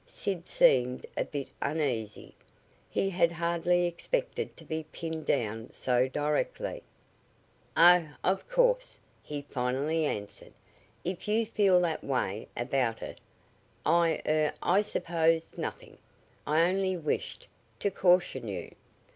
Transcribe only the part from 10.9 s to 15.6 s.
"if you feel that way about it, I er I suppose